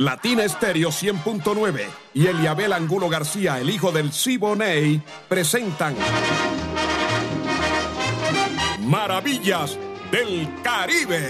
[0.00, 5.94] Latina Estéreo 100.9 y Eliabel Angulo García, el hijo del Siboney, presentan
[8.86, 9.78] Maravillas
[10.10, 11.28] del Caribe.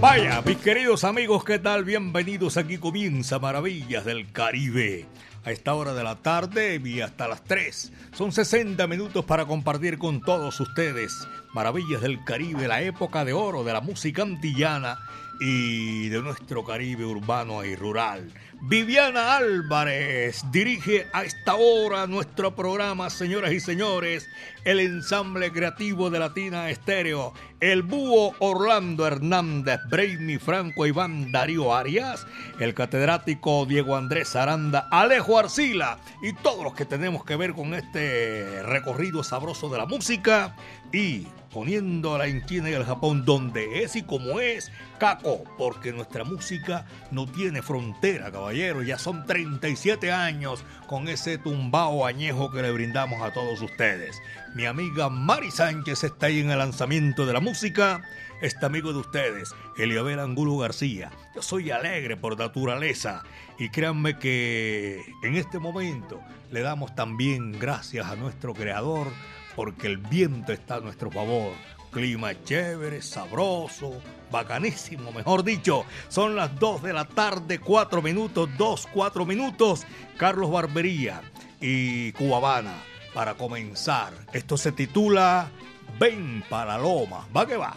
[0.00, 1.82] Vaya, mis queridos amigos, ¿qué tal?
[1.82, 2.56] Bienvenidos.
[2.56, 5.08] Aquí comienza Maravillas del Caribe
[5.48, 7.92] a esta hora de la tarde y hasta las 3.
[8.12, 13.64] Son 60 minutos para compartir con todos ustedes Maravillas del Caribe, la época de oro
[13.64, 14.98] de la música antillana
[15.40, 18.30] y de nuestro Caribe urbano y rural.
[18.60, 24.28] Viviana Álvarez dirige a esta hora nuestro programa, señoras y señores,
[24.64, 32.26] el ensamble creativo de Latina Estéreo, el búho Orlando Hernández, Brainy Franco Iván Darío Arias,
[32.58, 37.74] el catedrático Diego Andrés Aranda, Alejo Arcila y todos los que tenemos que ver con
[37.74, 40.56] este recorrido sabroso de la música
[40.92, 46.24] y poniéndola en China y el Japón donde es y como es, Caco, porque nuestra
[46.24, 52.72] música no tiene frontera, caballero, ya son 37 años con ese tumbao añejo que le
[52.72, 54.20] brindamos a todos ustedes.
[54.54, 58.02] Mi amiga Mari Sánchez está ahí en el lanzamiento de la música,
[58.40, 61.10] este amigo de ustedes, Eliabel Angulo García.
[61.34, 63.22] Yo soy alegre por naturaleza
[63.58, 69.08] y créanme que en este momento le damos también gracias a nuestro creador,
[69.58, 71.52] porque el viento está a nuestro favor.
[71.90, 74.00] Clima chévere, sabroso,
[74.30, 75.84] bacanísimo, mejor dicho.
[76.06, 79.84] Son las 2 de la tarde, 4 minutos, 2, 4 minutos.
[80.16, 81.22] Carlos Barbería
[81.60, 82.76] y Cubabana
[83.12, 84.12] para comenzar.
[84.32, 85.50] Esto se titula
[85.98, 87.26] Ven para Loma.
[87.36, 87.74] Va que va.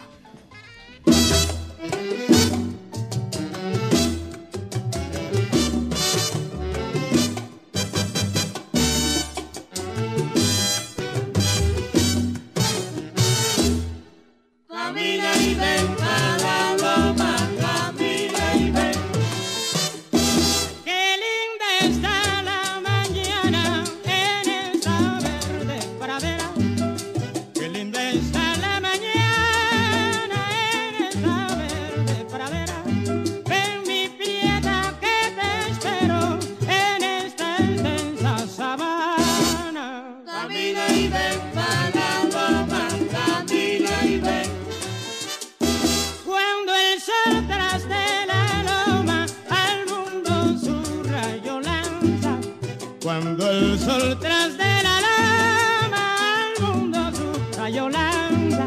[53.22, 58.66] El sol tras de la lama al mundo su rayo lanza,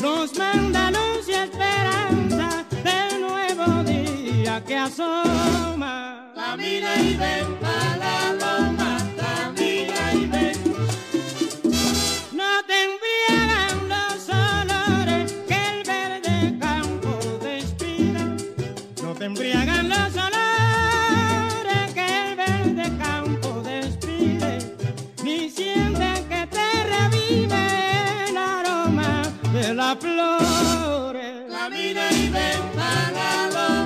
[0.00, 6.30] nos manda luz y esperanza del nuevo día que asoma.
[6.36, 8.59] Camina y ven para la
[28.90, 31.50] aroma de las flores.
[31.50, 33.79] Camina y ven para los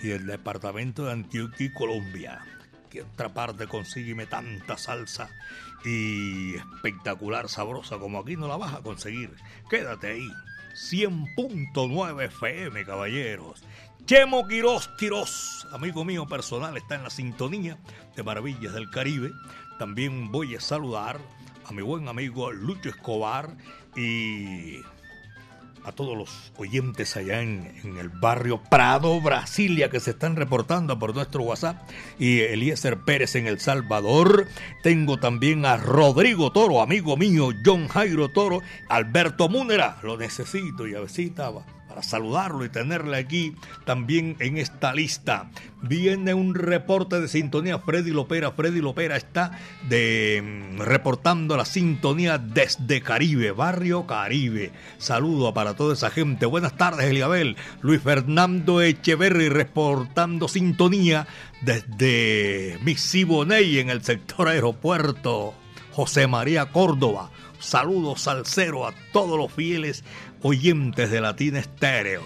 [0.03, 2.45] y el departamento de Antioquia y Colombia.
[2.91, 5.31] Que otra parte consígueme tanta salsa
[5.83, 9.31] y espectacular, sabrosa como aquí no la vas a conseguir.
[9.67, 10.29] Quédate ahí.
[10.73, 13.63] 100.9 FM, caballeros.
[14.05, 17.77] Chemo Quiroz, amigo mío personal, está en la sintonía
[18.15, 19.31] de Maravillas del Caribe.
[19.79, 21.19] También voy a saludar
[21.65, 23.55] a mi buen amigo Lucho Escobar
[23.95, 24.81] y
[25.83, 31.13] a todos los oyentes allá en, el barrio Prado, Brasilia, que se están reportando por
[31.13, 31.77] nuestro WhatsApp,
[32.19, 34.47] y Eliezer Pérez en El Salvador.
[34.81, 40.95] Tengo también a Rodrigo Toro, amigo mío, John Jairo Toro, Alberto Múnera, lo necesito, y
[41.93, 43.53] para saludarlo y tenerle aquí
[43.85, 45.51] también en esta lista.
[45.83, 47.77] Viene un reporte de sintonía.
[47.77, 48.51] Freddy Lopera.
[48.51, 54.71] Freddy Lopera está de, reportando la sintonía desde Caribe, Barrio Caribe.
[54.97, 56.47] Saludo para toda esa gente.
[56.47, 57.57] Buenas tardes, Eliabel.
[57.81, 61.27] Luis Fernando Echeverry reportando sintonía
[61.61, 65.53] desde Missiboney en el sector aeropuerto.
[65.91, 67.29] José María Córdoba.
[67.59, 70.03] Saludos al cero a todos los fieles
[70.43, 72.21] oyentes de Latina Estéreo.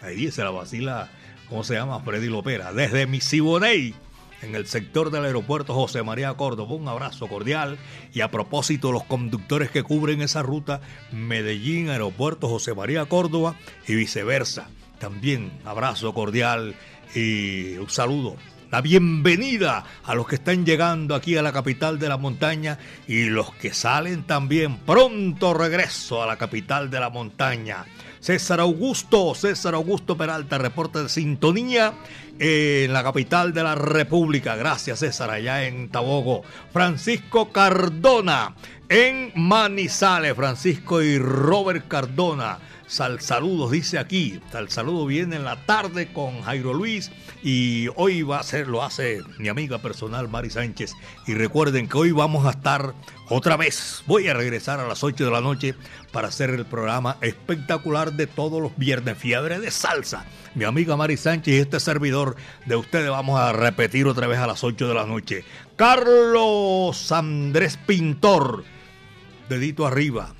[0.00, 1.08] Ahí se la vacila,
[1.48, 2.00] ¿cómo se llama?
[2.00, 2.72] Freddy Lopera.
[2.72, 3.94] Desde Missiboney,
[4.42, 6.74] en el sector del aeropuerto José María Córdoba.
[6.74, 7.78] Un abrazo cordial.
[8.12, 10.80] Y a propósito, los conductores que cubren esa ruta,
[11.12, 13.54] Medellín, aeropuerto José María Córdoba
[13.86, 14.68] y viceversa.
[14.98, 16.74] También abrazo cordial
[17.14, 18.36] y un saludo
[18.72, 23.24] la bienvenida a los que están llegando aquí a la capital de la montaña y
[23.24, 24.78] los que salen también.
[24.78, 27.84] Pronto regreso a la capital de la montaña.
[28.18, 31.92] César Augusto, César Augusto Peralta, reporte de sintonía
[32.38, 34.56] en la capital de la República.
[34.56, 36.42] Gracias César, allá en Tabogo.
[36.72, 38.54] Francisco Cardona,
[38.88, 40.34] en Manizales.
[40.34, 42.58] Francisco y Robert Cardona.
[42.86, 44.40] Sal saludos, dice aquí.
[44.50, 47.10] Sal saludo viene en la tarde con Jairo Luis
[47.42, 50.92] y hoy va a ser, lo hace mi amiga personal Mari Sánchez.
[51.26, 52.94] Y recuerden que hoy vamos a estar
[53.28, 54.02] otra vez.
[54.06, 55.74] Voy a regresar a las 8 de la noche
[56.12, 60.26] para hacer el programa espectacular de todos los viernes, Fiebre de Salsa.
[60.54, 62.36] Mi amiga Mari Sánchez y este servidor
[62.66, 65.44] de ustedes vamos a repetir otra vez a las 8 de la noche.
[65.76, 68.64] Carlos Andrés Pintor,
[69.48, 70.34] dedito arriba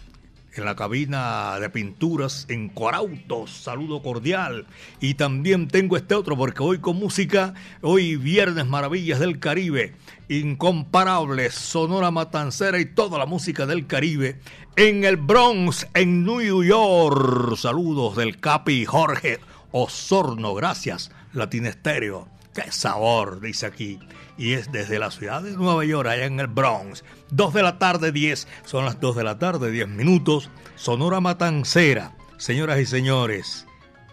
[0.54, 3.50] en la cabina de pinturas en Corautos.
[3.50, 4.66] Saludo cordial.
[5.00, 9.94] Y también tengo este otro porque hoy con música, hoy viernes maravillas del Caribe,
[10.28, 14.40] incomparables, Sonora Matancera y toda la música del Caribe
[14.76, 17.56] en el Bronx, en New York.
[17.56, 19.40] Saludos del Capi Jorge
[19.70, 20.54] Osorno.
[20.54, 22.28] Gracias, Latinesterio.
[22.54, 23.40] ¡Qué sabor!
[23.40, 23.98] Dice aquí.
[24.36, 27.04] Y es desde la ciudad de Nueva York, allá en el Bronx.
[27.30, 28.46] 2 de la tarde, 10.
[28.64, 30.50] Son las 2 de la tarde, 10 minutos.
[30.74, 32.16] Sonora Matancera.
[32.36, 33.66] Señoras y señores,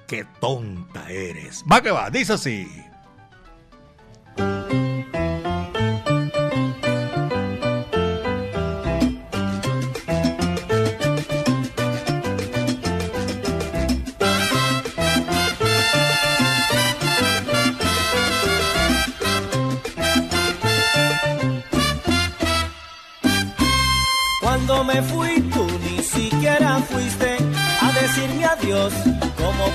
[0.07, 1.63] qué tonta eres.
[1.69, 2.67] Va que va, dice así.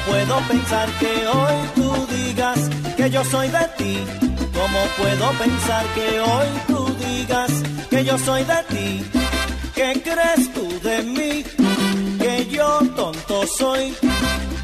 [0.06, 2.58] Puedo pensar que hoy tú digas
[2.96, 3.98] que yo soy de ti?
[4.52, 7.50] ¿Cómo puedo pensar que hoy tú digas
[7.90, 9.04] que yo soy de ti?
[9.74, 11.44] ¿Qué crees tú de mí?
[12.18, 13.94] Que yo tonto soy.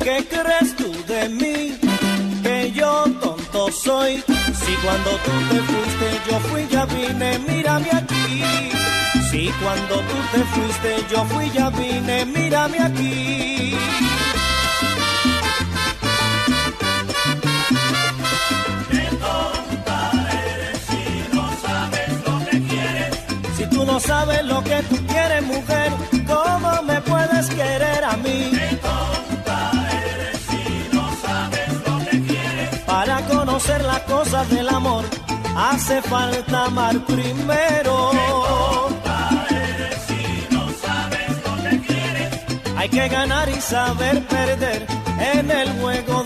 [0.03, 1.79] ¿Qué crees tú de mí?
[2.43, 4.23] Que yo tonto soy.
[4.63, 8.43] Si cuando tú te fuiste yo fui, ya vine, mírame aquí.
[9.31, 13.77] Si cuando tú te fuiste yo fui, ya vine, mírame aquí.
[24.11, 25.93] Sabes lo que tú quieres, mujer,
[26.27, 28.39] ¿cómo me puedes querer a mí?
[30.05, 30.65] Eres si
[30.97, 32.69] no sabes lo que quieres.
[32.87, 35.05] Para conocer las cosas del amor,
[35.57, 38.11] hace falta amar primero.
[42.79, 44.87] Hay que ganar y saber perder
[45.35, 46.20] en el juego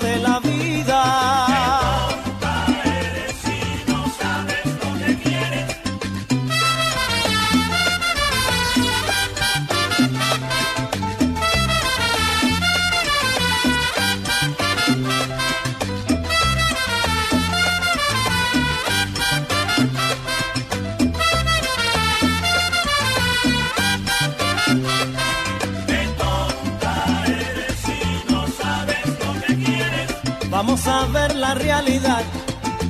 [31.55, 32.23] realidad.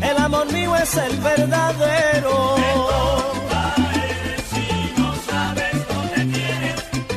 [0.00, 2.56] El amor mío es el verdadero.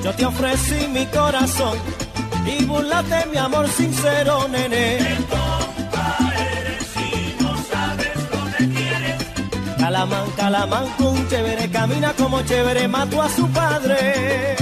[0.03, 1.77] Yo te ofrecí mi corazón
[2.45, 4.99] y burlate mi amor sincero, nene.
[6.93, 8.13] si no sabes
[8.57, 14.55] que quieres, Calamán, calamán, un chévere, camina como chévere, mató a su padre.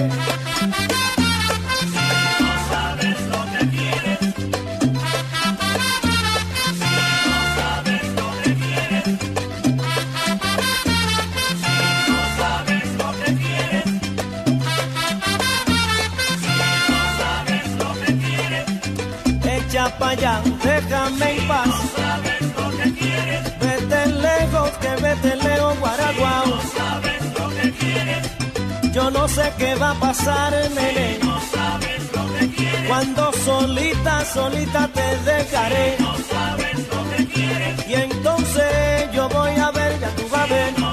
[28.96, 31.20] Yo no sé qué va a pasar, nene.
[31.22, 35.98] no sabes lo que quieres, Cuando solita, solita te dejaré.
[36.00, 40.46] no sabes lo que quieres, Y entonces yo voy a ver, ya tú vas a
[40.54, 40.85] ver.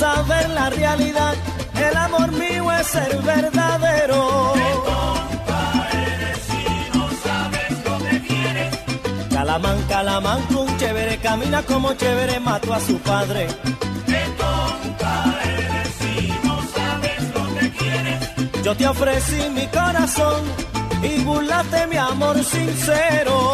[0.00, 1.34] Vamos a ver la realidad.
[1.74, 4.54] El amor mío es el verdadero.
[9.30, 13.48] Calamán, calamán, un chévere, camina como chévere, mató a su padre.
[18.64, 20.42] Yo te ofrecí mi corazón
[21.02, 23.50] y burlaste mi amor sincero.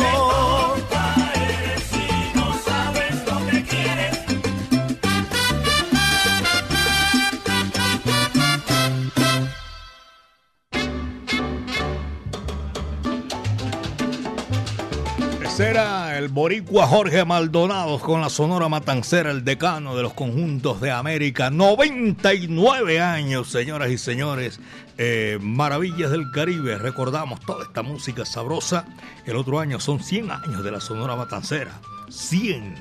[16.27, 21.51] El boricua Jorge Maldonado con la Sonora Matancera, el decano de los conjuntos de América.
[21.51, 24.59] 99 años, señoras y señores.
[24.99, 26.79] Eh, Maravillas del Caribe.
[26.79, 28.87] Recordamos toda esta música sabrosa.
[29.25, 31.81] El otro año son 100 años de la Sonora Matancera.
[32.09, 32.75] 100.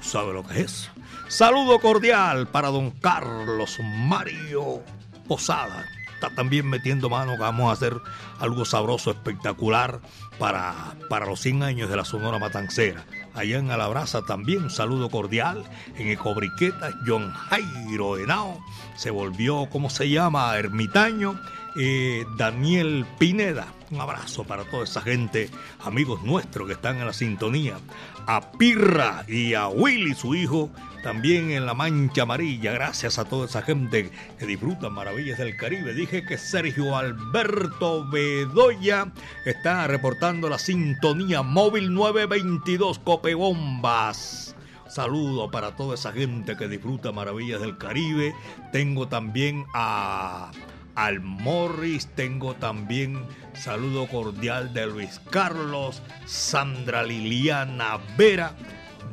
[0.00, 0.88] ¿Tú sabes lo que es?
[1.26, 4.80] Saludo cordial para don Carlos Mario
[5.26, 5.84] Posada.
[6.14, 7.96] Está también metiendo mano vamos a hacer
[8.38, 10.00] algo sabroso, espectacular
[10.42, 13.04] para, para los 100 años de la Sonora Matancera.
[13.32, 15.62] Allá en Alabraza también un saludo cordial.
[15.96, 18.58] En Ecobriqueta, John Jairo Henao
[18.96, 20.58] se volvió, ¿cómo se llama?
[20.58, 21.40] Ermitaño.
[21.76, 23.66] Eh, Daniel Pineda.
[23.90, 25.48] Un abrazo para toda esa gente,
[25.84, 27.78] amigos nuestros que están en la sintonía.
[28.26, 30.70] A Pirra y a Willy, su hijo,
[31.02, 32.72] también en la Mancha Amarilla.
[32.72, 35.94] Gracias a toda esa gente que disfruta maravillas del Caribe.
[35.94, 39.12] Dije que Sergio Alberto Bedoya
[39.44, 44.54] está reportando la sintonía móvil 922 Copebombas.
[44.88, 48.34] Saludo para toda esa gente que disfruta maravillas del Caribe.
[48.72, 50.50] Tengo también a
[50.94, 58.54] al Morris, tengo también saludo cordial de Luis Carlos, Sandra Liliana Vera.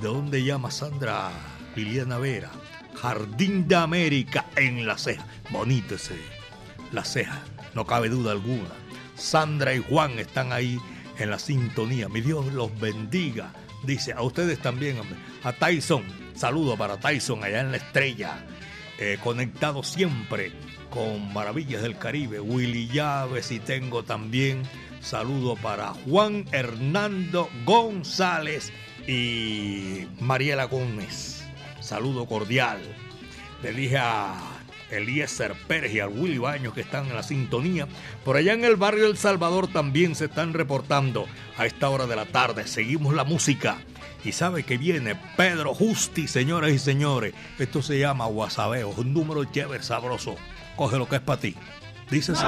[0.01, 1.31] ¿De dónde llama Sandra
[1.75, 2.51] Liliana Vera?
[2.95, 5.25] Jardín de América en la ceja.
[5.51, 6.15] Bonito ese,
[6.91, 7.41] la ceja,
[7.73, 8.69] no cabe duda alguna.
[9.15, 10.79] Sandra y Juan están ahí
[11.17, 12.09] en la sintonía.
[12.09, 13.53] Mi Dios los bendiga.
[13.83, 14.97] Dice a ustedes también.
[15.43, 16.03] A Tyson,
[16.35, 18.45] saludo para Tyson allá en la estrella.
[18.97, 20.51] Eh, conectado siempre
[20.89, 22.39] con Maravillas del Caribe.
[22.39, 24.63] Willy Llaves y tengo también
[25.01, 28.71] saludo para Juan Hernando González
[29.07, 31.43] y Mariela Gómez.
[31.79, 32.79] Saludo cordial.
[33.63, 34.37] Le dije a
[34.91, 37.87] Eliezer Pérez y a Willy Baños que están en la sintonía.
[38.25, 41.27] Por allá en el barrio El Salvador también se están reportando
[41.57, 42.67] a esta hora de la tarde.
[42.67, 43.77] Seguimos la música.
[44.23, 47.33] Y sabe que viene Pedro Justi, señoras y señores.
[47.57, 50.35] Esto se llama Guasabeo, un número chévere, sabroso.
[50.79, 51.55] Coge lo que es para ti.
[52.09, 52.45] Dice así.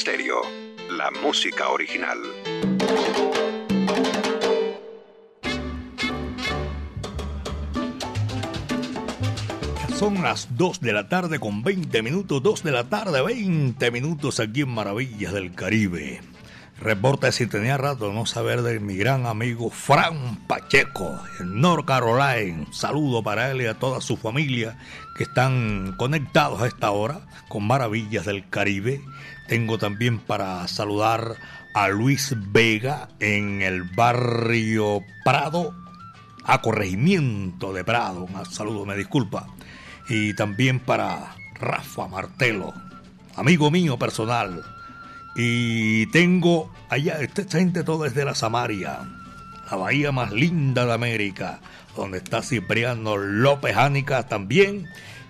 [0.00, 0.40] Stereo,
[0.88, 2.16] la música original.
[9.98, 14.40] Son las 2 de la tarde con 20 minutos, 2 de la tarde, 20 minutos
[14.40, 16.22] aquí en Maravillas del Caribe.
[16.80, 22.64] Reporta si tenía rato no saber de mi gran amigo Fran Pacheco en North Carolina.
[22.72, 24.78] Saludo para él y a toda su familia
[25.14, 29.02] que están conectados a esta hora con Maravillas del Caribe.
[29.50, 31.34] Tengo también para saludar
[31.74, 35.74] a Luis Vega en el barrio Prado,
[36.44, 38.28] a corregimiento de Prado.
[38.32, 39.48] Un saludo, me disculpa.
[40.08, 42.72] Y también para Rafa Martelo,
[43.34, 44.62] amigo mío personal.
[45.34, 49.00] Y tengo allá, esta gente todo es de la Samaria,
[49.68, 51.58] la bahía más linda de América,
[51.96, 54.86] donde está Cipriano López Ánica también.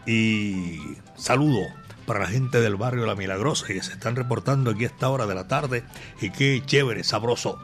[0.06, 0.78] Y
[1.16, 1.79] saludo
[2.10, 5.26] para la gente del barrio La Milagrosa que se están reportando aquí a esta hora
[5.26, 5.84] de la tarde.
[6.20, 7.56] Y qué chévere, sabroso.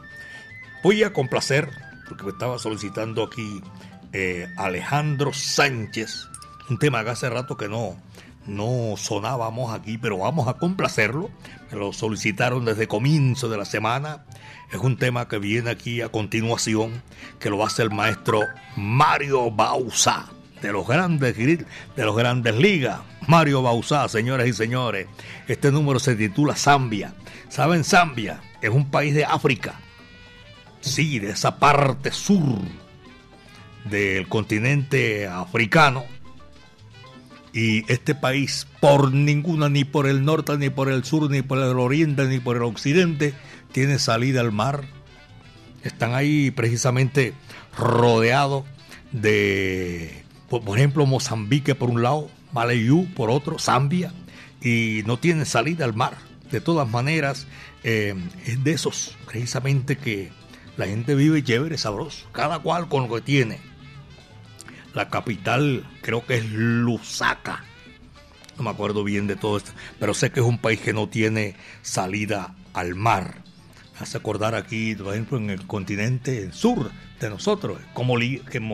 [0.83, 1.69] Voy a complacer,
[2.07, 3.61] porque me estaba solicitando aquí
[4.13, 6.29] eh, Alejandro Sánchez
[6.69, 7.97] un tema que hace rato que no,
[8.45, 11.29] no sonábamos aquí, pero vamos a complacerlo.
[11.69, 14.23] Me lo solicitaron desde comienzo de la semana.
[14.71, 17.03] Es un tema que viene aquí a continuación,
[17.39, 18.45] que lo hace el maestro
[18.77, 20.29] Mario Bausa,
[20.61, 21.65] de los grandes, de
[22.05, 22.99] los grandes ligas.
[23.27, 25.07] Mario Bausa, señores y señores.
[25.47, 27.13] Este número se titula Zambia.
[27.49, 28.41] ¿Saben Zambia?
[28.61, 29.79] Es un país de África.
[30.81, 32.59] Sí, de esa parte sur
[33.89, 36.05] del continente africano
[37.53, 41.57] y este país, por ninguna, ni por el norte, ni por el sur, ni por
[41.57, 43.33] el oriente, ni por el occidente,
[43.71, 44.83] tiene salida al mar.
[45.83, 47.33] Están ahí precisamente
[47.75, 48.65] rodeados
[49.11, 54.13] de, por ejemplo, Mozambique por un lado, Malayú por otro, Zambia,
[54.61, 56.17] y no tiene salida al mar.
[56.51, 57.47] De todas maneras,
[57.83, 60.31] eh, es de esos precisamente que
[60.77, 63.59] la gente vive chévere, sabroso, cada cual con lo que tiene.
[64.93, 67.63] La capital creo que es Lusaka.
[68.57, 71.07] No me acuerdo bien de todo esto, pero sé que es un país que no
[71.07, 73.43] tiene salida al mar.
[73.99, 78.13] hace acordar aquí, por ejemplo, en el continente sur de nosotros, como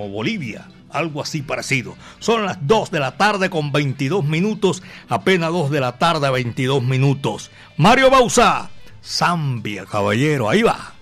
[0.09, 1.95] Bolivia, algo así parecido.
[2.19, 6.83] Son las 2 de la tarde con 22 minutos, apenas 2 de la tarde 22
[6.83, 7.51] minutos.
[7.77, 8.69] Mario Bausa,
[9.03, 10.93] Zambia, caballero, ahí va.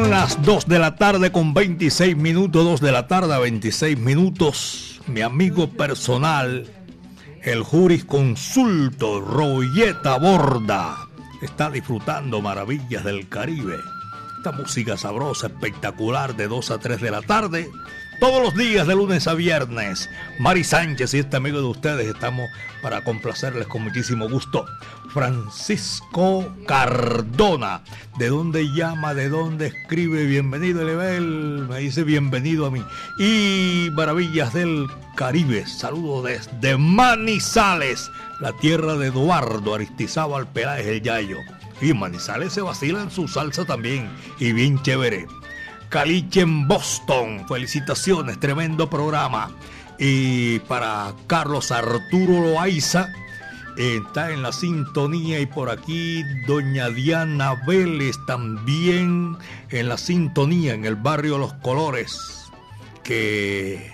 [0.00, 3.98] Son las 2 de la tarde con 26 minutos, 2 de la tarde a 26
[3.98, 4.98] minutos.
[5.06, 6.66] Mi amigo personal,
[7.42, 11.06] el jurisconsulto Royeta Borda,
[11.42, 13.76] está disfrutando maravillas del Caribe.
[14.38, 17.68] Esta música sabrosa, espectacular, de 2 a 3 de la tarde.
[18.20, 20.10] Todos los días, de lunes a viernes.
[20.38, 22.50] Mari Sánchez y este amigo de ustedes estamos
[22.82, 24.66] para complacerles con muchísimo gusto.
[25.08, 27.80] Francisco Cardona.
[28.18, 29.14] ¿De dónde llama?
[29.14, 30.26] ¿De dónde escribe?
[30.26, 31.66] Bienvenido, Level.
[31.66, 32.84] Me dice bienvenido a mí.
[33.18, 35.66] Y Maravillas del Caribe.
[35.66, 41.38] Saludo desde Manizales, la tierra de Eduardo Aristizábal Peláez el Yayo.
[41.80, 44.10] Y Manizales se vacila en su salsa también.
[44.38, 45.26] Y bien chévere.
[45.90, 47.44] Caliche en Boston.
[47.48, 49.50] Felicitaciones, tremendo programa.
[49.98, 53.08] Y para Carlos Arturo Loaiza,
[53.76, 55.40] está en la sintonía.
[55.40, 59.36] Y por aquí, doña Diana Vélez también
[59.70, 62.48] en la sintonía, en el barrio Los Colores.
[63.02, 63.92] Que.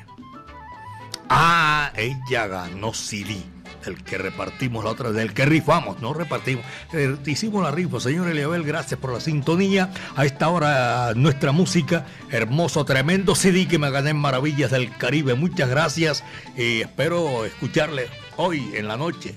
[1.30, 7.16] Ah, ella ganó CD el que repartimos la otra, del que rifamos, no repartimos, eh,
[7.26, 9.90] hicimos la rifa, señor Eliabel, gracias por la sintonía.
[10.16, 15.34] A esta hora nuestra música, hermoso, tremendo CD que me gané en Maravillas del Caribe,
[15.34, 16.24] muchas gracias
[16.56, 19.34] y espero escucharle hoy en la noche.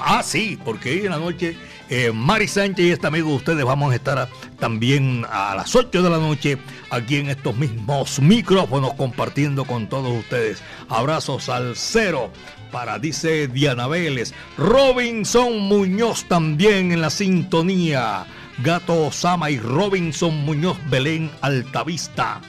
[0.00, 1.56] Ah, sí, porque hoy en la noche
[1.90, 6.02] eh, Mari Sánchez y este amigo de ustedes vamos a estar también a las 8
[6.02, 6.58] de la noche
[6.90, 10.62] aquí en estos mismos micrófonos compartiendo con todos ustedes.
[10.90, 12.30] Abrazos al cero
[12.70, 14.32] para, dice Diana Vélez.
[14.56, 18.26] Robinson Muñoz también en la sintonía.
[18.62, 22.40] Gato Osama y Robinson Muñoz Belén Altavista.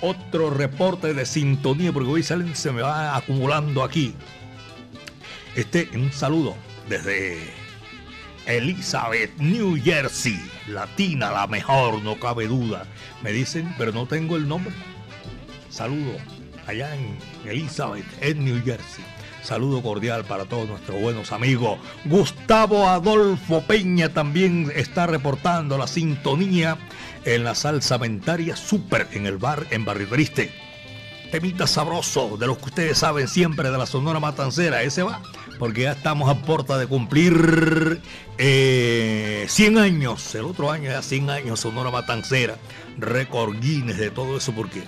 [0.00, 4.14] Otro reporte de sintonía, porque hoy salen, se me va acumulando aquí.
[5.56, 6.54] Este, un saludo
[6.88, 7.38] desde
[8.46, 10.40] Elizabeth, New Jersey.
[10.68, 12.86] Latina, la mejor, no cabe duda.
[13.22, 14.74] Me dicen, pero no tengo el nombre.
[15.70, 16.16] Saludo
[16.66, 19.04] allá en Elizabeth, en New Jersey.
[19.48, 21.78] Saludo cordial para todos nuestros buenos amigos.
[22.04, 26.76] Gustavo Adolfo Peña también está reportando la sintonía
[27.24, 30.52] en la salsamentaria Super en el bar en Barrio Triste
[31.32, 34.82] temita sabroso de los que ustedes saben siempre de la Sonora Matancera.
[34.82, 35.22] Ese va,
[35.58, 38.02] porque ya estamos a puerta de cumplir
[38.36, 40.34] eh, 100 años.
[40.34, 42.58] El otro año ya 100 años Sonora Matancera.
[42.98, 44.82] Récord Guinness de todo eso, porque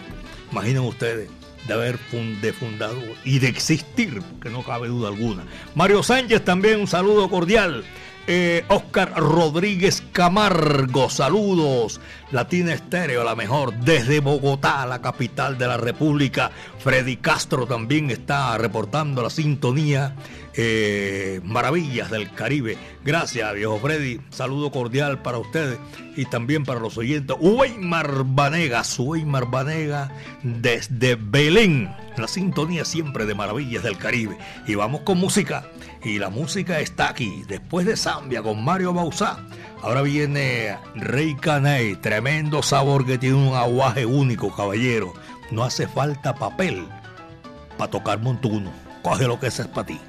[0.53, 1.31] imaginen ustedes
[1.71, 5.45] de haber fundado y de existir, que no cabe duda alguna.
[5.77, 7.85] Mario Sánchez también un saludo cordial.
[8.27, 12.01] Eh, Oscar Rodríguez Camargo, saludos.
[12.33, 16.51] Latina Estéreo, la mejor, desde Bogotá, la capital de la República.
[16.81, 20.17] Freddy Castro también está reportando la sintonía.
[20.55, 22.77] Eh, maravillas del Caribe.
[23.05, 24.21] Gracias, viejo Freddy.
[24.31, 25.79] Saludo cordial para ustedes
[26.17, 27.37] y también para los oyentes.
[27.41, 30.11] Weimar Vanegas, Weimar Vanega
[30.43, 31.95] desde Belén.
[32.17, 34.37] La sintonía siempre de Maravillas del Caribe.
[34.67, 35.65] Y vamos con música.
[36.03, 39.39] Y la música está aquí, después de Zambia con Mario Bausá.
[39.83, 45.13] Ahora viene Rey Caney, tremendo sabor que tiene un aguaje único, caballero.
[45.51, 46.87] No hace falta papel
[47.79, 48.71] para tocar montuno.
[49.03, 50.01] Coge lo que ese es para ti.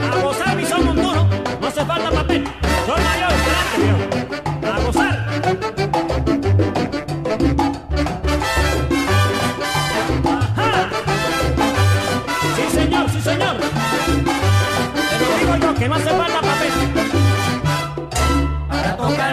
[0.00, 1.28] A gozar, mi son montuno,
[1.60, 2.25] no hace falta papel.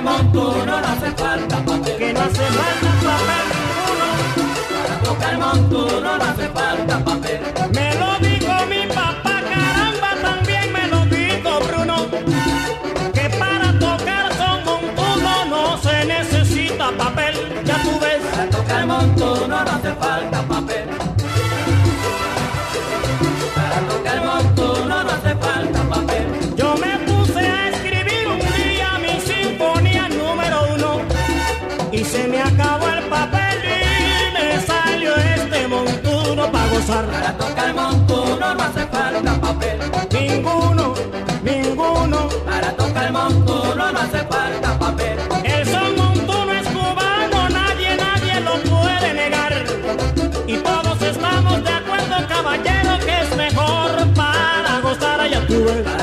[0.03, 1.97] Montuno no hace falta papel.
[1.97, 4.07] Que no hace falta papel ninguno.
[4.83, 6.22] Para tocar montuno no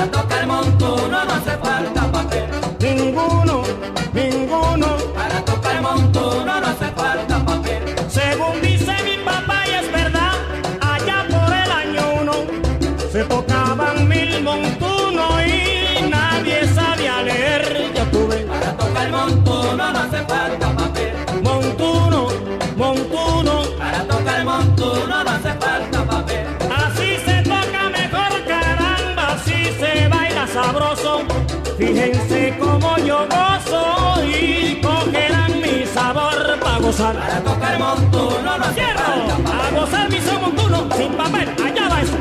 [0.00, 0.79] Para tocar montuno
[30.52, 31.22] sabroso.
[31.78, 37.16] Fíjense cómo yo gozo y cogerán mi sabor para gozar.
[37.16, 42.16] Para tocar montuno no Quiero a gozar mi son montuno sin papel, allá va eso.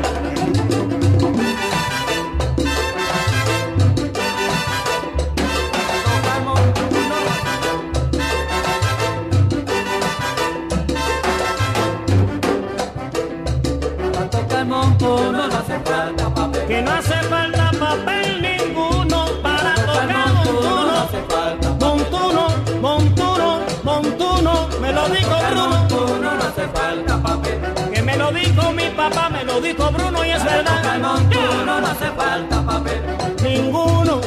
[14.12, 16.66] Para tocar montuno no hace falta papel.
[16.66, 17.39] Que no hace falta
[29.10, 30.98] papá, me lo dijo Bruno y es verdad.
[30.98, 33.02] montuno no hace falta papel.
[33.42, 34.20] Ninguno.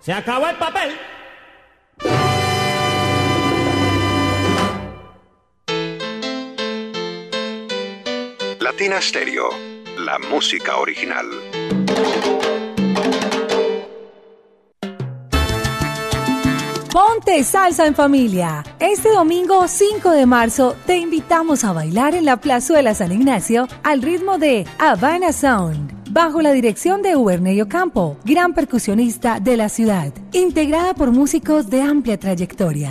[0.00, 0.98] Se acabó el papel.
[8.58, 9.50] Latina Stereo,
[9.98, 11.49] la música original.
[17.30, 18.64] Ponte salsa en familia.
[18.80, 24.02] Este domingo 5 de marzo te invitamos a bailar en la Plazuela San Ignacio al
[24.02, 30.12] ritmo de Havana Sound, bajo la dirección de Ubernello Campo, gran percusionista de la ciudad,
[30.32, 32.90] integrada por músicos de amplia trayectoria.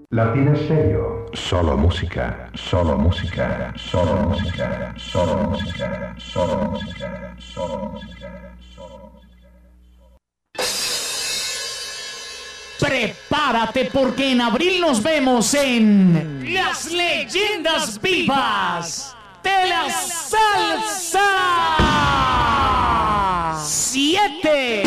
[0.09, 1.16] Latina Stereo.
[1.33, 9.27] Solo música, solo música, solo música, solo música, solo música, solo música, solo música.
[12.79, 21.23] Prepárate porque en abril nos vemos en Las Leyendas Vivas de la Salsa
[23.63, 24.83] 7.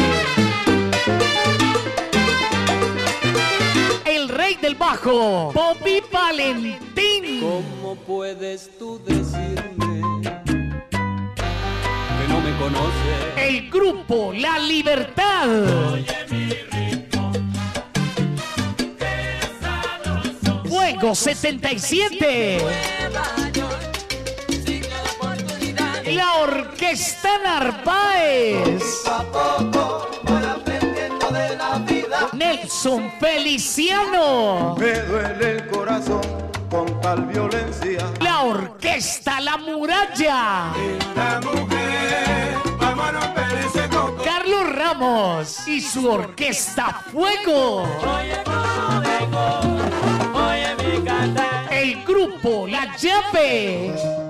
[4.60, 7.40] Del bajo, Bobby Valentín.
[7.40, 10.02] ¿Cómo puedes tú decirme
[10.92, 13.36] que no me conoces?
[13.36, 15.48] El grupo La Libertad.
[20.68, 22.58] Fuego 77.
[26.06, 28.82] La Orquesta Narváez.
[32.40, 34.74] Nelson Feliciano.
[34.78, 36.22] Me duele el corazón
[36.70, 38.10] con tal violencia.
[38.22, 40.72] La Orquesta La Muralla.
[41.14, 44.22] La mujer, vamos a romper ese coco.
[44.24, 47.86] Carlos Ramos y su Orquesta Fuego.
[51.70, 54.29] El grupo La Llave.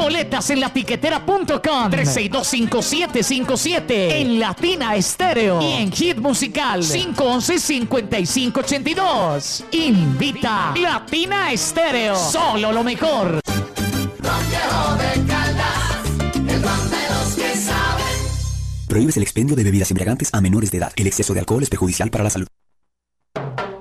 [0.00, 9.64] Boletas en latiquetera.com 3625757 en Latina Estéreo y en Hit Musical 511-5582.
[9.72, 12.16] Invita Latina Estéreo.
[12.16, 13.40] Solo lo mejor.
[18.88, 20.92] Prohíbes el expendio de bebidas embriagantes a menores de edad.
[20.96, 22.48] El exceso de alcohol es perjudicial para la salud.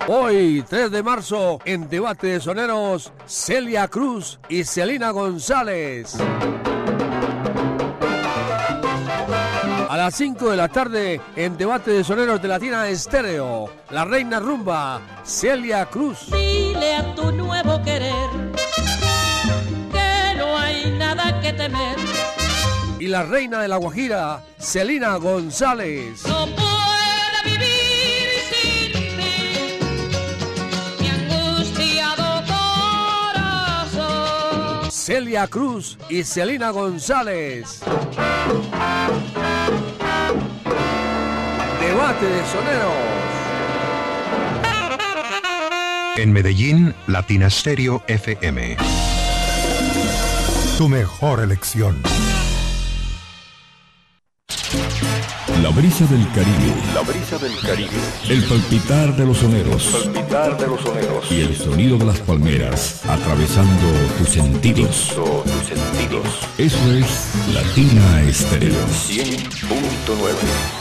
[0.10, 6.16] Hoy, 3 de marzo, en debate de soneros, Celia Cruz y Celina González.
[9.90, 13.70] A las 5 de la tarde en Debate de Soneros de Latina Estéreo.
[13.90, 16.32] La reina rumba, Celia Cruz.
[16.32, 18.30] Dile a tu nuevo querer
[19.92, 21.98] que no hay nada que temer.
[22.98, 26.26] Y la reina de la Guajira, Celina González.
[26.26, 26.67] No
[35.08, 37.80] Celia Cruz y Celina González.
[41.80, 42.94] Debate de Soneros.
[46.18, 48.76] En Medellín, Latina Stereo FM.
[50.78, 52.04] Tu mejor elección.
[55.62, 56.74] La brisa del Caribe.
[56.94, 57.90] La brisa del Caribe.
[58.30, 59.86] El palpitar de los soneros.
[60.04, 61.32] Palpitar de los soneros.
[61.32, 63.88] Y el sonido de las palmeras atravesando
[64.20, 65.16] tus sentidos.
[65.16, 66.28] tus sentidos.
[66.60, 68.86] Eso es Latina Estéreo.
[68.86, 70.78] 100.9.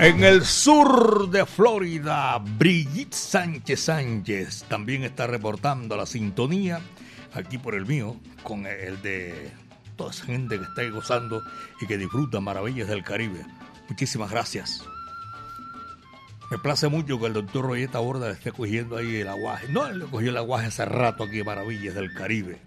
[0.00, 6.80] En el sur de Florida, Brigitte Sánchez Sánchez también está reportando la sintonía
[7.32, 9.50] aquí por el mío, con el de
[9.96, 11.42] toda esa gente que está gozando
[11.80, 13.44] y que disfruta maravillas del Caribe.
[13.88, 14.84] Muchísimas gracias.
[16.50, 19.68] Me place mucho que el doctor Royeta Borda esté cogiendo ahí el aguaje.
[19.68, 22.58] No, él le cogió el aguaje hace rato aquí, Maravillas del Caribe.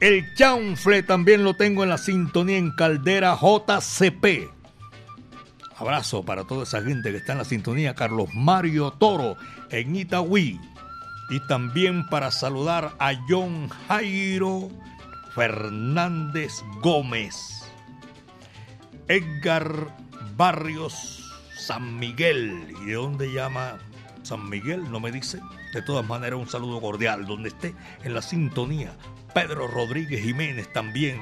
[0.00, 4.48] El chanfle también lo tengo en la sintonía en Caldera JCP.
[5.76, 7.94] Abrazo para toda esa gente que está en la sintonía.
[7.94, 9.36] Carlos Mario Toro
[9.70, 10.60] en Itagüí.
[11.28, 14.68] Y también para saludar a John Jairo
[15.34, 17.34] Fernández Gómez.
[19.08, 19.96] Edgar
[20.36, 21.24] Barrios
[21.56, 22.74] San Miguel.
[22.82, 23.78] ¿Y de dónde llama
[24.22, 24.90] San Miguel?
[24.90, 25.40] No me dice.
[25.72, 27.74] De todas maneras, un saludo cordial donde esté
[28.04, 28.96] en la sintonía.
[29.34, 31.20] Pedro Rodríguez Jiménez también.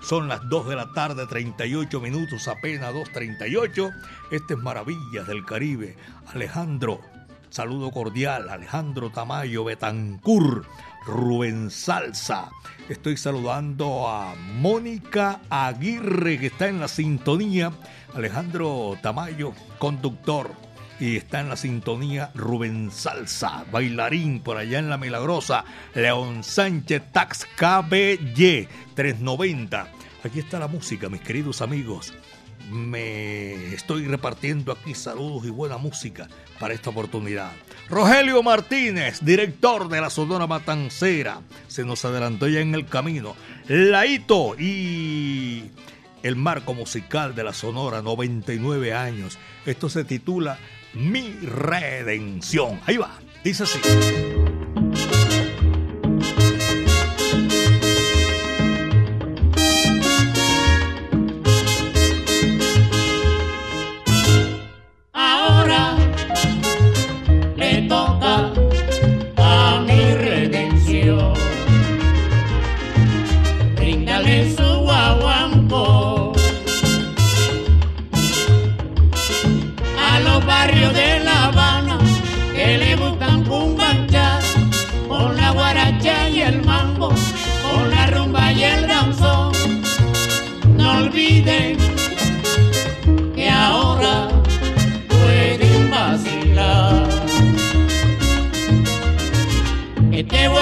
[0.00, 3.92] Son las 2 de la tarde, 38 minutos, apenas 2.38.
[4.30, 5.96] Este es Maravillas del Caribe.
[6.32, 7.00] Alejandro,
[7.50, 8.48] saludo cordial.
[8.48, 10.66] Alejandro Tamayo Betancur,
[11.06, 12.50] Rubén Salsa.
[12.88, 17.72] Estoy saludando a Mónica Aguirre, que está en la sintonía.
[18.14, 20.50] Alejandro Tamayo, conductor.
[21.00, 25.64] Y está en la sintonía Rubén Salsa, bailarín por allá en La Milagrosa.
[25.94, 29.92] León Sánchez Tax KBY 390.
[30.24, 32.12] Aquí está la música, mis queridos amigos.
[32.70, 37.52] Me estoy repartiendo aquí saludos y buena música para esta oportunidad.
[37.88, 43.34] Rogelio Martínez, director de la Sonora Matancera, se nos adelantó ya en el camino.
[43.68, 45.70] Laito y
[46.22, 49.38] el marco musical de la Sonora, 99 años.
[49.64, 50.58] Esto se titula
[50.94, 52.80] Mi Redención.
[52.86, 53.78] Ahí va, dice así.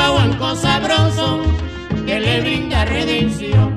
[0.08, 1.42] Guaguanco sabroso
[2.06, 3.75] que le brinda redención.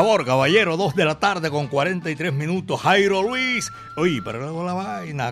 [0.00, 0.78] Sabor, caballero.
[0.78, 2.80] Dos de la tarde con 43 minutos.
[2.80, 3.70] Jairo Luis.
[3.96, 4.72] Oye, pero luego la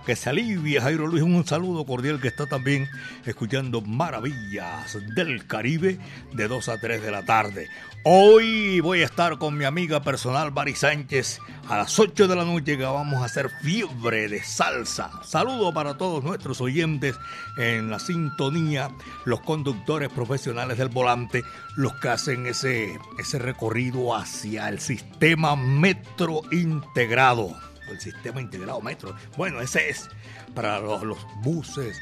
[0.04, 0.80] que se alivie.
[0.80, 2.88] Jairo Luis, un saludo cordial que está también
[3.24, 5.98] escuchando Maravillas del Caribe
[6.34, 7.68] de 2 a 3 de la tarde.
[8.04, 12.44] Hoy voy a estar con mi amiga personal Bari Sánchez a las 8 de la
[12.44, 15.10] noche que vamos a hacer fiebre de salsa.
[15.24, 17.16] Saludo para todos nuestros oyentes
[17.56, 18.90] en la sintonía,
[19.24, 21.44] los conductores profesionales del volante,
[21.76, 27.56] los que hacen ese, ese recorrido hacia el sistema metro integrado.
[27.90, 29.14] El sistema integrado metro.
[29.36, 30.08] Bueno, ese es
[30.54, 32.00] para los, buses,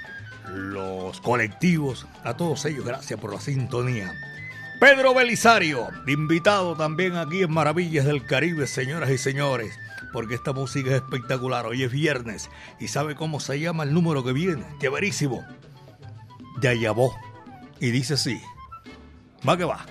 [0.49, 4.13] los colectivos, a todos ellos, gracias por la sintonía.
[4.81, 9.79] Pedro Belisario, invitado también aquí en Maravillas del Caribe, señoras y señores,
[10.13, 11.67] porque esta música es espectacular.
[11.67, 14.65] Hoy es viernes y sabe cómo se llama el número que viene.
[14.79, 15.45] Chéverísimo.
[16.61, 17.15] Yayabó.
[17.81, 18.41] Y dice así.
[19.47, 19.85] Va que va.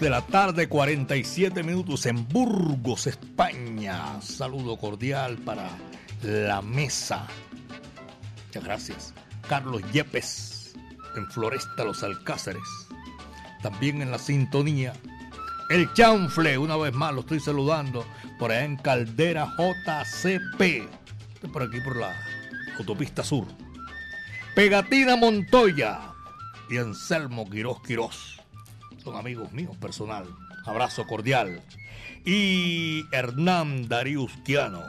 [0.00, 4.20] De la tarde, 47 minutos en Burgos, España.
[4.22, 5.68] Saludo cordial para
[6.22, 7.26] la mesa.
[8.46, 9.14] Muchas gracias.
[9.46, 10.74] Carlos Yepes,
[11.16, 12.62] en Floresta Los Alcázares.
[13.62, 14.94] También en la sintonía.
[15.68, 18.06] El chanfle, una vez más lo estoy saludando
[18.38, 20.88] por allá en Caldera JCP.
[21.52, 22.16] Por aquí por la
[22.78, 23.46] autopista sur.
[24.54, 26.00] Pegatina Montoya
[26.70, 28.39] y Anselmo Quirós Quirós.
[29.02, 30.26] Son amigos míos personal.
[30.66, 31.62] Abrazo cordial.
[32.24, 34.82] Y Hernán Darío Ustiano.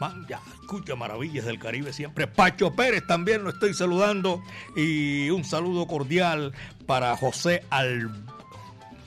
[0.00, 2.26] Man, ya escucha Maravillas del Caribe siempre.
[2.26, 4.42] Pacho Pérez también lo estoy saludando.
[4.74, 6.52] Y un saludo cordial
[6.86, 8.10] para José Al...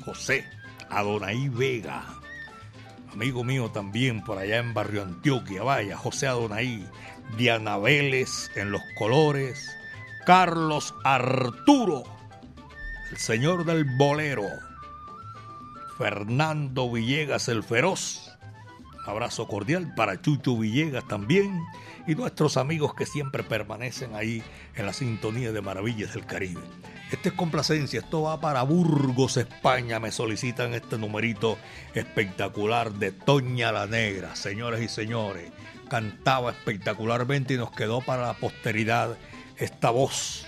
[0.06, 0.46] José
[0.90, 2.06] Adonai Vega.
[3.12, 5.64] Amigo mío también por allá en Barrio Antioquia.
[5.64, 6.88] Vaya, José Adonai.
[7.36, 9.70] Diana Vélez en Los Colores.
[10.26, 12.17] Carlos Arturo.
[13.12, 14.44] El señor del bolero.
[15.98, 18.34] Fernando Villegas el Feroz.
[19.04, 21.64] Un abrazo cordial para Chucho Villegas también
[22.06, 24.44] y nuestros amigos que siempre permanecen ahí
[24.76, 26.62] en la sintonía de Maravillas del Caribe.
[27.10, 30.02] Esta es complacencia, esto va para Burgos, España.
[30.02, 31.58] Me solicitan este numerito
[31.94, 35.50] espectacular de Toña la Negra, señores y señores.
[35.90, 39.18] Cantaba espectacularmente y nos quedó para la posteridad
[39.58, 40.47] esta voz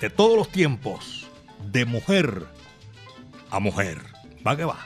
[0.00, 1.26] de todos los tiempos,
[1.70, 2.46] de mujer
[3.50, 3.98] a mujer.
[4.46, 4.78] Va que va.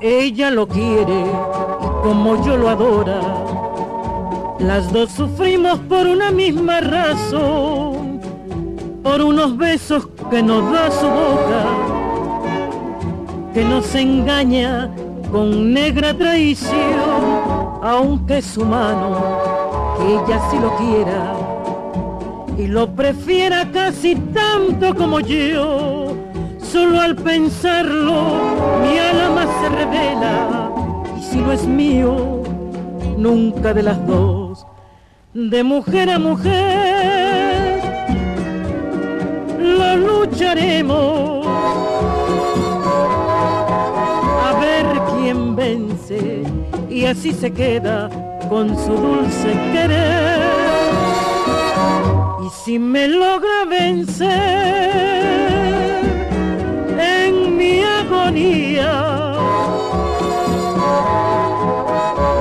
[0.00, 1.24] Ella lo quiere
[2.02, 3.20] como yo lo adora.
[4.58, 8.20] Las dos sufrimos por una misma razón,
[9.02, 11.66] por unos besos que nos da su boca,
[13.52, 14.90] que nos engaña
[15.30, 19.16] con negra traición, aunque es humano,
[19.96, 21.34] que ella sí lo quiera
[22.58, 26.16] y lo prefiera casi tanto como yo.
[26.58, 28.22] Solo al pensarlo
[28.82, 30.70] mi alma se revela
[31.18, 32.42] y si no es mío,
[33.16, 34.66] nunca de las dos,
[35.32, 37.80] de mujer a mujer,
[39.58, 41.45] lo lucharemos
[45.26, 46.42] ver quién vence
[46.88, 48.08] y así se queda
[48.48, 50.40] con su dulce querer.
[52.44, 54.30] Y si me logra vencer
[56.98, 59.34] en mi agonía,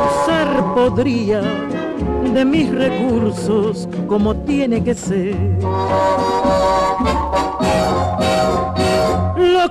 [0.07, 1.41] usar podría
[2.33, 5.35] de mis recursos como tiene que ser.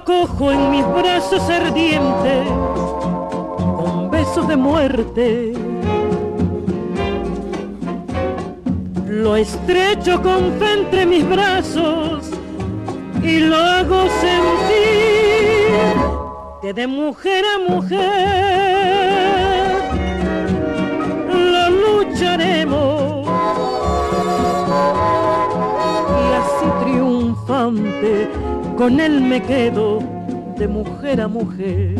[0.04, 2.46] Cojo en mis brazos ardientes
[3.56, 5.52] con besos de muerte.
[9.06, 12.30] Lo estrecho con fe entre mis brazos
[13.22, 15.72] y lo hago sentir
[16.60, 19.03] que de mujer a mujer
[28.76, 30.00] con él me quedo
[30.58, 31.94] de mujer a mujer.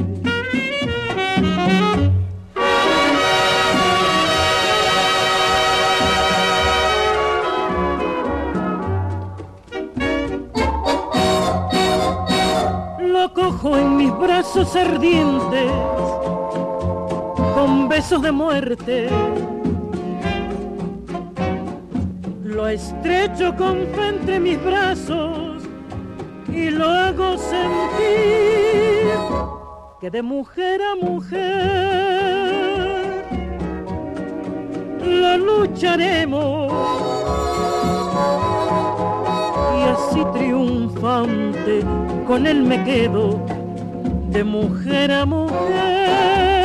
[12.99, 15.71] Lo cojo en mis brazos ardientes
[17.55, 19.09] con besos de muerte.
[22.43, 25.44] Lo estrecho con fe entre mis brazos
[26.67, 29.13] y lo hago sentir
[30.01, 31.45] que de mujer a mujer
[35.03, 36.73] lo lucharemos
[39.79, 41.83] y así triunfante
[42.27, 43.45] con él me quedo
[44.31, 46.64] de mujer a mujer.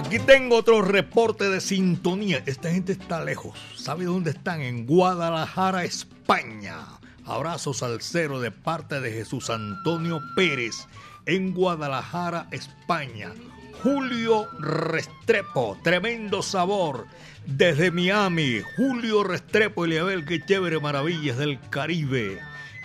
[0.00, 2.42] Aquí tengo otro reporte de sintonía.
[2.46, 3.52] Esta gente está lejos.
[3.76, 4.62] ¿Sabe dónde están?
[4.62, 6.86] En Guadalajara, España.
[7.26, 10.86] Abrazos al cero de parte de Jesús Antonio Pérez
[11.26, 13.34] en Guadalajara, España.
[13.82, 17.06] Julio Restrepo, tremendo sabor.
[17.44, 22.40] Desde Miami, Julio Restrepo, Eliabel, qué chévere, maravillas del Caribe.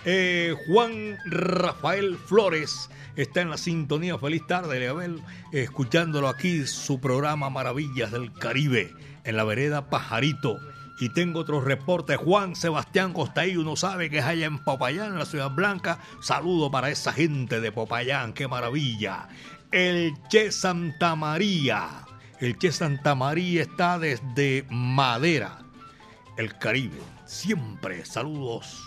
[0.08, 4.16] Eh, Juan Rafael Flores está en la sintonía.
[4.16, 8.94] Feliz tarde, Eliabel, escuchándolo aquí, su programa Maravillas del Caribe,
[9.24, 10.60] en la vereda Pajarito.
[11.00, 15.18] Y tengo otro reporte, Juan Sebastián Costaí, uno sabe que es allá en Popayán, en
[15.18, 15.98] la Ciudad Blanca.
[16.22, 19.26] Saludo para esa gente de Popayán, qué maravilla.
[19.72, 22.06] El Che Santa María.
[22.38, 25.58] El Che Santa María está desde Madera,
[26.38, 27.00] el Caribe.
[27.24, 28.86] Siempre saludos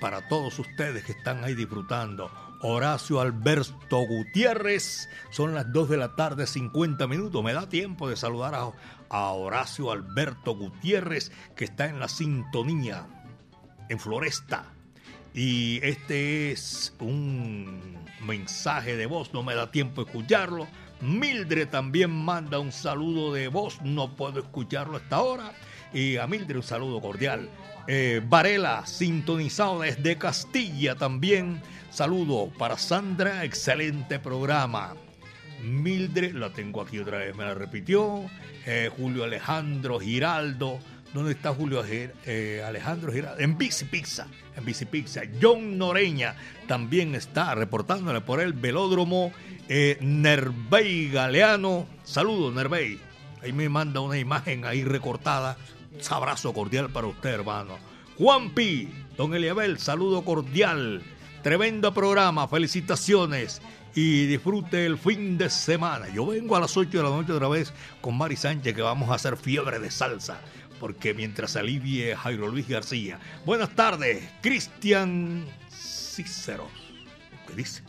[0.00, 2.30] para todos ustedes que están ahí disfrutando.
[2.62, 7.44] Horacio Alberto Gutiérrez, son las 2 de la tarde, 50 minutos.
[7.44, 8.72] Me da tiempo de saludar a,
[9.08, 13.06] Horacio Alberto Gutiérrez, que está en la sintonía
[13.88, 14.64] en Floresta.
[15.34, 20.66] Y este es un mensaje de voz, no me da tiempo de escucharlo,
[21.00, 25.52] Mildred también manda un saludo de voz, no puedo escucharlo hasta ahora.
[25.92, 27.50] Y a Mildred un saludo cordial.
[27.88, 31.62] Eh, Varela, sintonizado desde Castilla también.
[31.90, 34.94] Saludo para Sandra, excelente programa.
[35.62, 38.24] Mildred, la tengo aquí otra vez, me la repitió.
[38.66, 40.80] Eh, Julio Alejandro Giraldo.
[41.14, 43.40] ¿Dónde está Julio eh, Alejandro Giraldo?
[43.40, 44.26] En Bici Pizza.
[44.56, 45.22] En Bici Pizza.
[45.40, 46.34] John Noreña
[46.66, 49.32] también está reportándole por el velódromo
[49.68, 51.86] Nervey Galeano.
[52.02, 53.00] Saludos, Nervey.
[53.42, 55.56] Ahí me manda una imagen ahí recortada.
[56.10, 57.78] Abrazo cordial para usted, hermano.
[58.18, 61.02] Juanpi, don Eliabel, saludo cordial.
[61.42, 63.60] Tremendo programa, felicitaciones
[63.94, 66.08] y disfrute el fin de semana.
[66.08, 69.10] Yo vengo a las 8 de la noche otra vez con Mari Sánchez que vamos
[69.10, 70.40] a hacer fiebre de salsa.
[70.80, 73.18] Porque mientras alivie Jairo Luis García.
[73.46, 76.68] Buenas tardes, Cristian Cícero.
[77.48, 77.82] ¿Qué dice?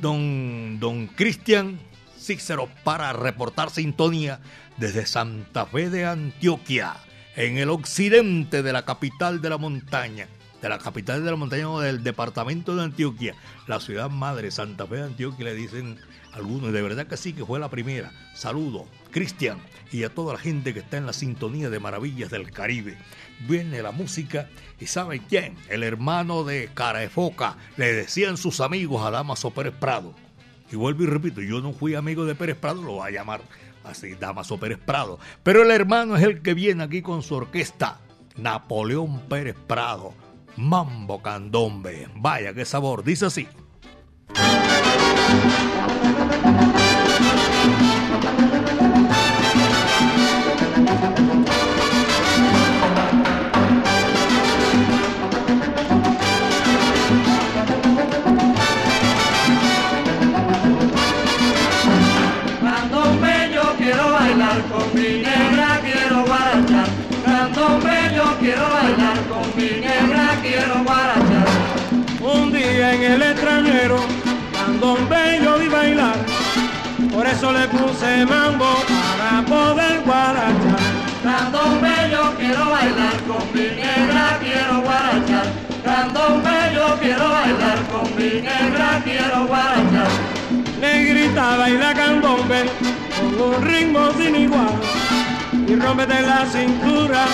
[0.00, 1.78] Don, don Cristian
[2.18, 4.40] Cícero para reportar sintonía
[4.78, 6.96] desde Santa Fe de Antioquia,
[7.36, 10.28] en el occidente de la capital de la montaña
[10.60, 13.34] de la capital de la montaña o del departamento de Antioquia,
[13.66, 15.98] la ciudad madre, Santa Fe de Antioquia, le dicen
[16.32, 18.12] algunos, de verdad que sí, que fue la primera.
[18.34, 19.58] Saludo, Cristian,
[19.92, 22.96] y a toda la gente que está en la sintonía de Maravillas del Caribe.
[23.48, 24.48] Viene la música,
[24.80, 25.56] y ¿saben quién?
[25.68, 30.14] El hermano de Cara de Foca, le decían sus amigos a Damaso Pérez Prado.
[30.70, 33.40] Y vuelvo y repito, yo no fui amigo de Pérez Prado, lo voy a llamar
[33.86, 35.18] así, Damaso Pérez Prado.
[35.42, 37.98] Pero el hermano es el que viene aquí con su orquesta,
[38.36, 40.14] Napoleón Pérez Prado
[40.56, 42.08] Mambo Candombe.
[42.16, 43.04] Vaya, qué sabor.
[43.04, 43.46] Dice así.
[77.36, 78.64] Eso le puse mambo
[79.18, 80.80] para poder guarachar.
[81.22, 85.46] Candombe yo quiero bailar con mi negra, quiero guarachar.
[85.84, 90.10] Candombe yo quiero bailar con mi negra, quiero guarachar.
[90.80, 92.70] Negrita baila candombe
[93.20, 94.80] con un ritmo sin igual.
[95.68, 97.24] Y rómpete la cintura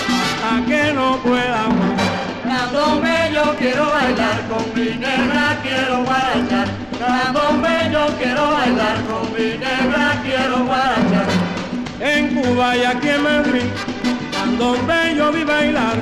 [0.51, 2.01] a que no pueda más.
[2.43, 6.82] Candombe yo quiero bailar con mi negra, quiero guarachar.
[7.07, 11.27] Candombe yo quiero bailar con mi negra, quiero guarachar.
[11.99, 13.69] En Cuba y aquí en Madrid,
[14.31, 15.97] candombe yo vi bailar.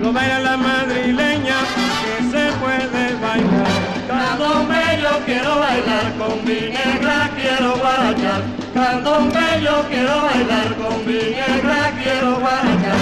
[0.00, 1.56] Lo baila la madrileña
[2.00, 3.66] que se puede bailar.
[4.06, 8.42] Candombe yo quiero bailar con mi negra, quiero guarachar.
[8.72, 13.00] Candombe yo quiero bailar con mi negra, quiero guarachar.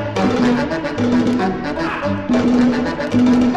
[3.12, 3.52] Ya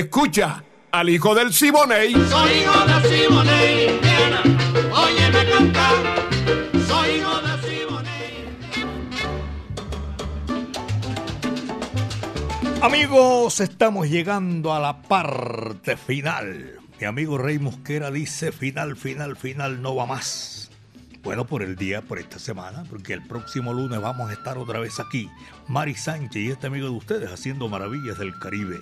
[0.00, 2.12] Escucha al hijo del Siboney.
[2.12, 3.19] Soy hijo de Simone,
[12.82, 16.78] Amigos, estamos llegando a la parte final.
[16.98, 20.70] Mi amigo Rey Mosquera dice final, final, final, no va más.
[21.22, 24.80] Bueno, por el día, por esta semana, porque el próximo lunes vamos a estar otra
[24.80, 25.28] vez aquí.
[25.68, 28.80] Mari Sánchez y este amigo de ustedes haciendo maravillas del Caribe.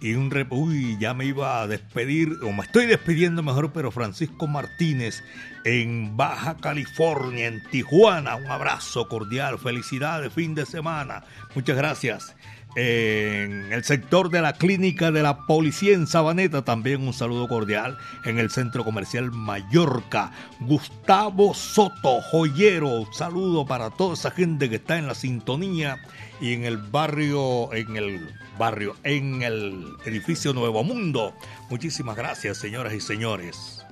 [0.00, 3.92] Y un rep, uy, ya me iba a despedir, o me estoy despidiendo mejor, pero
[3.92, 5.22] Francisco Martínez
[5.64, 8.34] en Baja California, en Tijuana.
[8.34, 11.22] Un abrazo cordial, felicidades, fin de semana.
[11.54, 12.34] Muchas gracias.
[12.76, 16.62] En el sector de la clínica de la policía en Sabaneta.
[16.62, 20.32] También un saludo cordial en el centro comercial Mallorca.
[20.60, 23.06] Gustavo Soto, joyero.
[23.12, 25.98] Saludo para toda esa gente que está en la sintonía
[26.40, 31.34] y en el barrio, en el barrio, en el edificio Nuevo Mundo.
[31.68, 33.84] Muchísimas gracias, señoras y señores.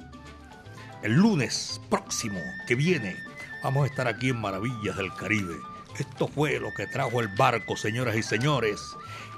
[1.03, 3.17] El lunes próximo que viene
[3.63, 5.57] vamos a estar aquí en Maravillas del Caribe.
[5.99, 8.81] Esto fue lo que trajo el barco, señoras y señores.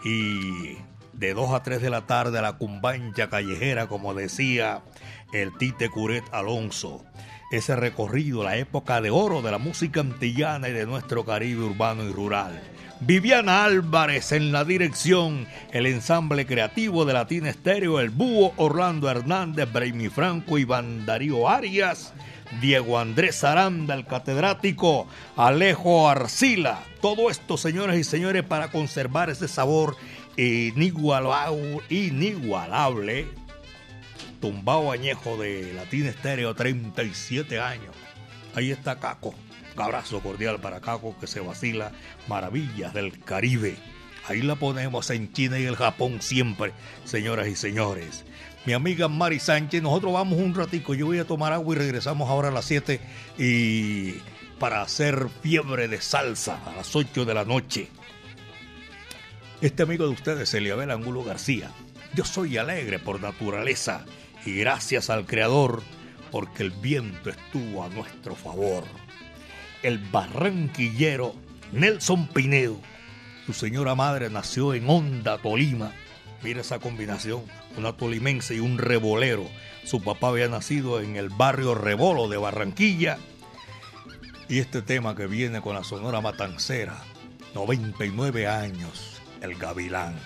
[0.05, 0.77] Y
[1.15, 4.83] de 2 a 3 de la tarde la cumbancha callejera, como decía
[5.33, 7.05] el Tite Curet Alonso.
[7.51, 12.05] Ese recorrido, la época de oro de la música antillana y de nuestro Caribe urbano
[12.05, 12.61] y rural.
[13.01, 19.73] Viviana Álvarez en la dirección, el ensamble creativo de Latina Estéreo, el Búho, Orlando Hernández,
[19.73, 22.13] Braimi Franco, Iván Darío Arias,
[22.61, 26.83] Diego Andrés Aranda, el catedrático, Alejo Arcila.
[27.01, 29.97] Todo esto, señores y señores, para conservar ese sabor
[30.37, 33.29] inigualable, inigualable
[34.41, 37.95] tumbao añejo de Latina Estéreo, 37 años.
[38.55, 39.35] Ahí está Caco.
[39.77, 41.93] Un abrazo cordial para Caco que se vacila
[42.27, 43.77] maravillas del Caribe.
[44.27, 46.73] Ahí la ponemos en China y el Japón siempre,
[47.05, 48.25] señoras y señores.
[48.71, 52.31] Mi amiga Mari Sánchez, nosotros vamos un ratico, yo voy a tomar agua y regresamos
[52.31, 53.01] ahora a las 7
[53.37, 54.13] y
[54.61, 57.89] para hacer fiebre de salsa a las 8 de la noche.
[59.61, 61.73] Este amigo de ustedes, Eliabel Angulo García.
[62.15, 64.05] Yo soy alegre por naturaleza
[64.47, 65.83] y gracias al Creador
[66.31, 68.85] porque el viento estuvo a nuestro favor
[69.83, 71.35] el barranquillero
[71.73, 72.79] Nelson Pinedo.
[73.47, 75.91] Su señora madre nació en Honda, Tolima.
[76.45, 77.43] Mira esa combinación,
[77.77, 79.49] una tolimense y un rebolero.
[79.85, 83.19] Su papá había nacido en el barrio Rebolo de Barranquilla.
[84.49, 87.03] Y este tema que viene con la sonora matancera,
[87.55, 90.19] 99 años, el gavilán.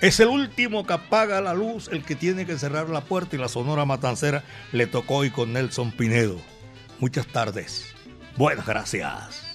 [0.00, 3.38] Es el último que apaga la luz, el que tiene que cerrar la puerta y
[3.38, 6.40] la sonora matancera le tocó hoy con Nelson Pinedo.
[6.98, 7.94] Muchas tardes.
[8.36, 9.54] Buenas gracias.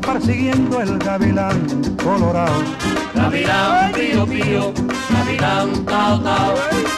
[0.00, 2.62] Va persiguiendo el gavilán colorado.
[3.14, 4.72] Gavilán pío pío,
[5.10, 6.54] gavilán tao tao,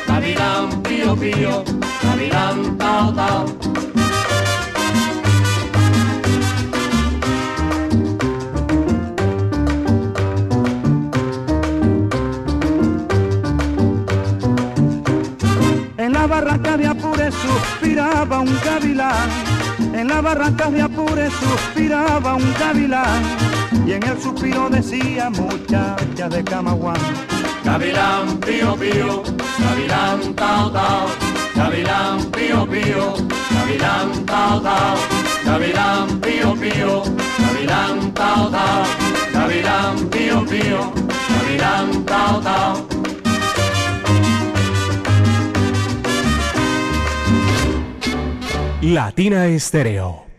[0.07, 1.65] gavilán pío pío,
[2.03, 3.47] gavilán tao tao.
[15.97, 19.31] En la barranca de Apure suspiraba un gavilán.
[19.95, 20.92] En la barranca de Apure
[21.31, 23.23] suspiraba un gavilán.
[23.87, 27.01] Y en el suspiro decía muchacha de Camaguán.
[27.65, 29.23] Gavilán pío pío,
[29.59, 31.07] gavilán tao tao,
[31.55, 33.15] gavilán pío pío,
[33.51, 34.97] gavilán tao tao,
[35.45, 37.03] gavilán pío pío,
[37.39, 38.85] gavilán tao tao,
[39.33, 40.93] gavilán pío pío,
[41.29, 42.87] gavilán tao tao.
[48.81, 50.32] Latina Estéreo